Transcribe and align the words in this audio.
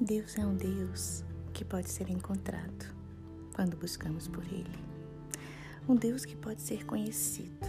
Deus 0.00 0.38
é 0.38 0.46
um 0.46 0.54
Deus 0.54 1.24
que 1.52 1.64
pode 1.64 1.90
ser 1.90 2.08
encontrado 2.08 2.94
quando 3.52 3.76
buscamos 3.76 4.28
por 4.28 4.44
Ele. 4.44 4.78
Um 5.88 5.96
Deus 5.96 6.24
que 6.24 6.36
pode 6.36 6.60
ser 6.60 6.86
conhecido 6.86 7.66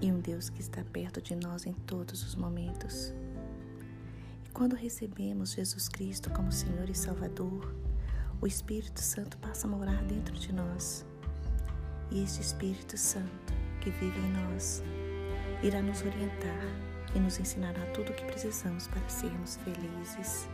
e 0.00 0.12
um 0.12 0.20
Deus 0.20 0.48
que 0.48 0.60
está 0.60 0.84
perto 0.84 1.20
de 1.20 1.34
nós 1.34 1.66
em 1.66 1.72
todos 1.72 2.22
os 2.22 2.36
momentos. 2.36 3.12
E 4.46 4.50
quando 4.52 4.76
recebemos 4.76 5.50
Jesus 5.54 5.88
Cristo 5.88 6.30
como 6.30 6.52
Senhor 6.52 6.88
e 6.88 6.94
Salvador, 6.94 7.74
o 8.40 8.46
Espírito 8.46 9.00
Santo 9.00 9.36
passa 9.38 9.66
a 9.66 9.70
morar 9.70 10.00
dentro 10.04 10.34
de 10.34 10.52
nós. 10.52 11.04
E 12.12 12.22
este 12.22 12.40
Espírito 12.40 12.96
Santo 12.96 13.52
que 13.80 13.90
vive 13.90 14.20
em 14.20 14.32
nós 14.32 14.80
irá 15.60 15.82
nos 15.82 16.02
orientar 16.02 16.62
e 17.16 17.18
nos 17.18 17.40
ensinará 17.40 17.84
tudo 17.86 18.12
o 18.12 18.14
que 18.14 18.24
precisamos 18.26 18.86
para 18.86 19.08
sermos 19.08 19.56
felizes. 19.56 20.46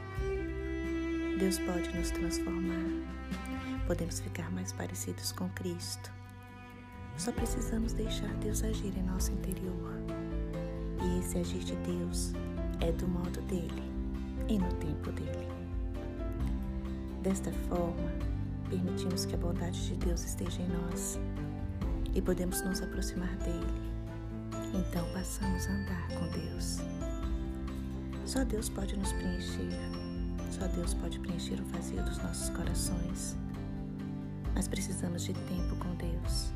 Deus 1.38 1.56
pode 1.60 1.96
nos 1.96 2.10
transformar. 2.10 2.84
Podemos 3.86 4.18
ficar 4.18 4.50
mais 4.50 4.72
parecidos 4.72 5.30
com 5.30 5.48
Cristo. 5.50 6.10
Só 7.16 7.30
precisamos 7.30 7.92
deixar 7.92 8.34
Deus 8.38 8.64
agir 8.64 8.92
em 8.98 9.04
nosso 9.04 9.30
interior. 9.30 9.94
E 11.00 11.20
esse 11.20 11.38
agir 11.38 11.60
de 11.60 11.76
Deus 11.76 12.32
é 12.80 12.90
do 12.90 13.06
modo 13.06 13.40
dele 13.42 13.82
e 14.48 14.58
no 14.58 14.68
tempo 14.74 15.12
dele. 15.12 15.46
Desta 17.22 17.52
forma, 17.68 18.10
permitimos 18.68 19.24
que 19.24 19.36
a 19.36 19.38
bondade 19.38 19.86
de 19.86 19.94
Deus 19.94 20.24
esteja 20.24 20.60
em 20.60 20.68
nós 20.68 21.20
e 22.16 22.20
podemos 22.20 22.60
nos 22.62 22.82
aproximar 22.82 23.36
dele. 23.36 23.88
Então 24.74 25.08
passamos 25.12 25.68
a 25.68 25.70
andar 25.70 26.08
com 26.08 26.28
Deus. 26.30 26.78
Só 28.26 28.44
Deus 28.44 28.68
pode 28.68 28.96
nos 28.96 29.12
preencher 29.12 30.07
só 30.50 30.66
Deus 30.66 30.94
pode 30.94 31.18
preencher 31.20 31.60
o 31.60 31.64
vazio 31.66 32.02
dos 32.02 32.18
nossos 32.18 32.48
corações. 32.50 33.36
Mas 34.54 34.66
precisamos 34.66 35.22
de 35.24 35.34
tempo 35.34 35.76
com 35.76 35.94
Deus. 35.94 36.52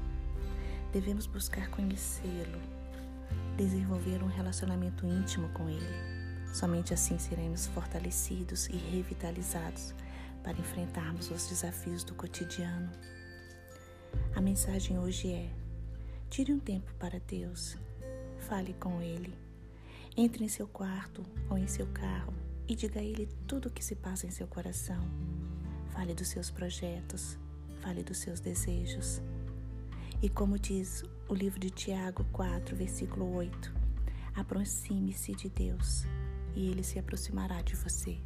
Devemos 0.92 1.26
buscar 1.26 1.70
conhecê-lo, 1.70 2.60
desenvolver 3.56 4.22
um 4.22 4.26
relacionamento 4.26 5.06
íntimo 5.06 5.48
com 5.50 5.68
Ele. 5.68 6.12
Somente 6.52 6.92
assim 6.92 7.18
seremos 7.18 7.66
fortalecidos 7.66 8.66
e 8.68 8.76
revitalizados 8.76 9.94
para 10.42 10.58
enfrentarmos 10.58 11.30
os 11.30 11.46
desafios 11.48 12.02
do 12.02 12.14
cotidiano. 12.14 12.90
A 14.34 14.40
mensagem 14.40 14.98
hoje 14.98 15.32
é: 15.32 15.50
tire 16.28 16.52
um 16.52 16.58
tempo 16.58 16.92
para 16.98 17.20
Deus, 17.20 17.76
fale 18.48 18.74
com 18.74 19.00
Ele. 19.00 19.34
Entre 20.14 20.44
em 20.44 20.48
seu 20.48 20.66
quarto 20.66 21.24
ou 21.48 21.56
em 21.56 21.66
seu 21.66 21.86
carro 21.86 22.41
e 22.68 22.74
diga 22.74 23.00
a 23.00 23.02
Ele 23.02 23.28
tudo 23.46 23.66
o 23.66 23.70
que 23.70 23.84
se 23.84 23.94
passa 23.94 24.26
em 24.26 24.30
seu 24.30 24.46
coração. 24.46 25.00
Fale 25.90 26.14
dos 26.14 26.28
seus 26.28 26.50
projetos, 26.50 27.38
fale 27.80 28.02
dos 28.02 28.18
seus 28.18 28.40
desejos. 28.40 29.20
E 30.22 30.28
como 30.28 30.58
diz 30.58 31.02
o 31.28 31.34
livro 31.34 31.58
de 31.58 31.70
Tiago 31.70 32.24
4, 32.32 32.76
versículo 32.76 33.34
8, 33.34 33.74
aproxime-se 34.34 35.34
de 35.34 35.48
Deus 35.48 36.04
e 36.54 36.68
Ele 36.68 36.82
se 36.82 36.98
aproximará 36.98 37.60
de 37.62 37.74
você. 37.74 38.18